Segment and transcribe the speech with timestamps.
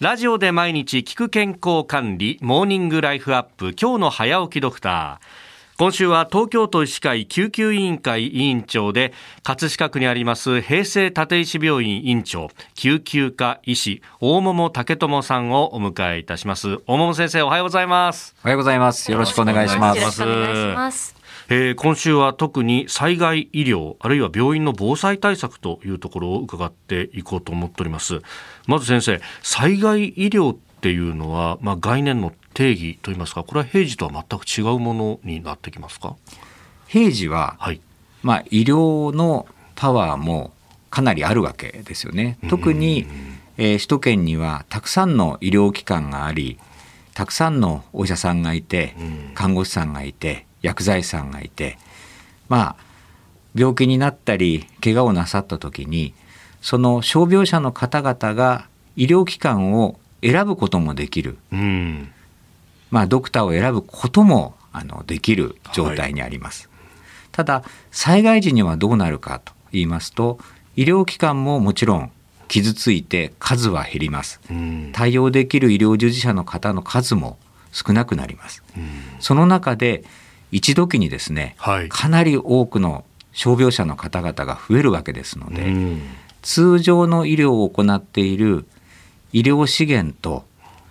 [0.00, 5.78] ラジオで毎日聞く健康管理モーニングライフアップ今日の早起きドクター。
[5.78, 9.12] 今週は東京都医師会救急委員会委員長で
[9.44, 16.80] 葛飾区にあります平成立石病院院長救急科医師大桃武智さんをお迎えいたします。
[16.88, 18.34] 大桃先生おはようございます。
[18.42, 19.12] おはようございます。
[19.12, 21.14] よろしくお願いします
[21.48, 28.20] えー、今週は特に災害医療あるいは病院の防災対策というところを伺っていこうと思っております。
[28.66, 36.16] まず先生災害医療っていうのは、まあ、概念の定義といいますかこれは平時とは全く違うものになってきますか？
[36.86, 37.80] 平時は、はい。
[38.22, 40.52] まあ、医療のパワーも
[40.90, 42.38] かなりあるわけですよね。
[42.48, 43.06] 特に、
[43.56, 46.58] えー、首都圏にはたくさんの医療機関があり
[47.14, 48.94] たくさんのお医者さんがいて
[49.34, 51.78] 看護師さんがいて薬剤師さんがいて
[52.48, 52.76] まあ
[53.54, 56.14] 病気になったり怪我をなさった時に
[56.60, 62.12] その傷病者の方々が医療機関を選ぶこともできる、うん
[62.90, 66.68] まあ、ドクターを選ぶこともあのできる状態にあります。
[66.72, 66.88] はい、
[67.32, 70.38] ただ災害時にはどうなるかと言いますと
[70.76, 72.10] 医療機関ももちろん
[72.48, 74.40] 傷ついて数は減ります。
[74.92, 77.38] 対応できる医療従事者の方の数も
[77.72, 78.62] 少なくなります。
[79.20, 80.04] その中で
[80.54, 85.74] 一時にですね、はい、かなり多くの傷病者の方々が増えるわけですので、
[86.42, 88.64] 通常の医療を行っている
[89.32, 90.44] 医療資源と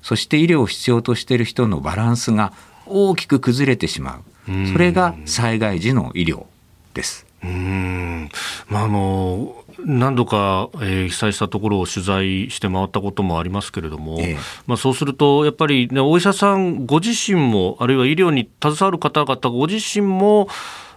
[0.00, 2.54] そして医療を必要としている人のバランスが
[2.86, 4.66] 大きく崩れてしまう。
[4.72, 6.46] それが災害時の医療
[6.94, 7.26] です。
[7.42, 8.28] うん
[8.68, 20.48] まあ、あの何度か、えー、被災したところを取材して回ったこともありますけれども、ええ、まあ、そうすると、やっぱり、ね、お医者さんご自身も、あるいは医療に携わる方々ご自身も、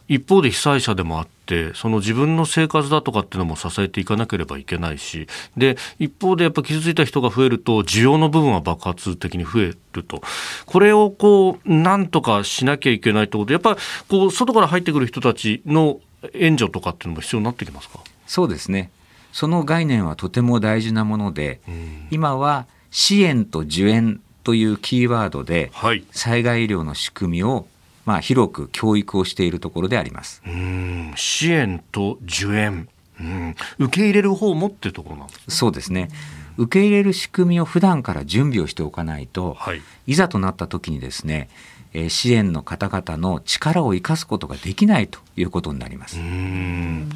[0.10, 10.22] 一方で被災者でもあって、その自分の生活だとかっていうのも支えていかなければいけないし、で、一方でやっぱ傷ついた人が増えると、需要の部分は爆発的に増えると。
[10.66, 13.78] これをこう、なんとかしなきゃいけないということで、やっぱり
[14.10, 16.00] こう、外から入ってくる人たちの
[16.34, 18.00] 援助とかっていうのも必要になってきますか？
[18.28, 18.90] そうですね。
[19.32, 27.68] その概念はとても大事なもので、うん、今は支援と受援というキーワードで、はい、災害医療の仕組みを
[28.06, 30.42] まあ、広く教育をしているところであります。
[30.46, 31.14] うん。
[31.16, 36.10] 支援と受援、うん、受け入れる方もっていうところなんです、ね、そうですね
[36.58, 41.50] 受け入れる仕組みを普段から準備をしておかないと、はい、いざとなった時にですね
[41.94, 46.18] え支援の方々の力を生かすことができないということになります。
[46.18, 47.10] うん。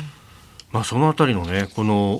[0.70, 2.20] まあ、そのあたりのね、この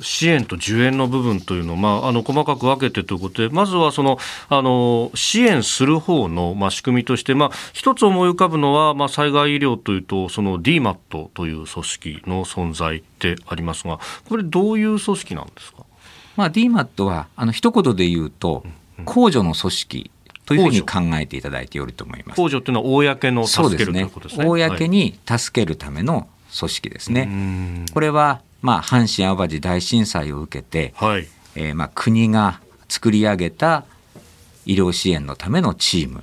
[0.00, 13.98] 支援と受援の部分というのを、まあ、あの細かく分けてということで、まずはそのあの支援する方の、まあ、仕組みとして、まあ、一つ思い浮かぶのは、まあ、災害医療というと、その DMAT という組織の存在ってありますが、
[14.28, 15.84] これ、どういう組織なんですか、
[16.36, 18.64] まあ、DMAT は、あの一言で言うと、
[19.04, 20.10] 公助の組織
[20.46, 22.36] というふうに考えていただいてよいと思います。
[22.36, 24.44] 公助というのは公の助けるですね。
[24.46, 27.84] 公に助けるための組織ですね。
[27.92, 31.26] これは、まあ、阪神・淡路大震災を受けて、はい、
[31.56, 33.84] えー、まあ、国が作り上げた
[34.66, 36.22] 医療支援のためのチーム。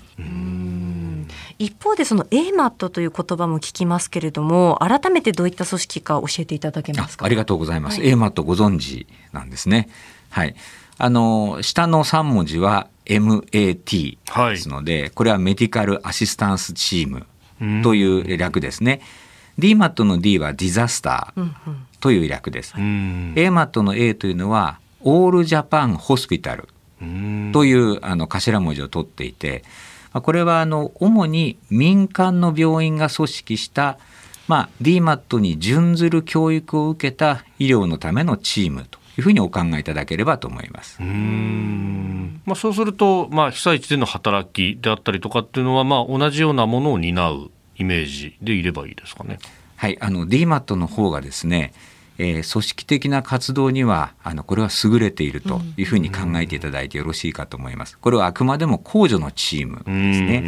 [1.60, 7.26] 一方でその AMAT という言葉も聞きますけれども改めてどういった組織か教えていただけますか？
[7.26, 9.90] ありがとうございます、はい、AMAT ご存知なんですね。
[10.30, 10.56] はい。
[10.98, 14.18] あの下の3文字は MAT
[14.52, 17.26] ですので、はい、これはメディカルアシスタンスチーム
[17.84, 19.02] という略ですね、
[19.58, 21.52] DMAT の D はディザスター
[22.00, 22.74] という略です。
[22.76, 26.70] AMAT の A というのはオールジャパンホスピタル
[27.52, 29.64] というあの頭文字を取っていて、
[30.22, 33.98] これはあの主に民間の病院が組織した
[34.48, 41.02] まあ、DMAT に準ずる教育を受けた医療のためのチームというふうにお考えいただければと思います。
[41.02, 49.40] まあ、そうすると、まあ、被災地での働きであったりとかっていうのは、まあ、同じようなものを担うイメージでいればいいですかね。
[49.78, 51.74] はい、あの DMAT の方がですね、
[52.18, 57.98] えー、組織的な活動にはあのこれは優れているというふうに考えていただいてよろしいかと思います。
[57.98, 60.44] これはあくまでも公助のチームですね。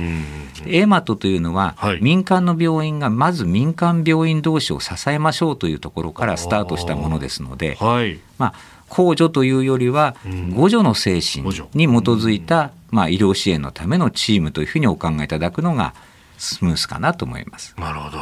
[0.66, 8.54] AMAT というのは、はい、民間の病院がまず民間病院同士を支えましょうというところからスタートしたものですので、はい、まあ
[8.90, 10.16] 公助というよりは
[10.52, 11.44] 互助の精神
[11.74, 15.94] に基づいた、まあ、医療支援のためのチームというふうにお考えいただくのが
[16.38, 17.76] スムースかなと思います。
[17.78, 18.20] なるほど。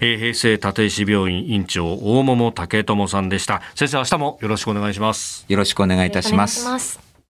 [0.00, 3.62] えー、平成立石病院院長大桃武智さんでした。
[3.74, 5.44] 先生明日もよろしくお願いします。
[5.48, 7.09] よろしくお願いいたします。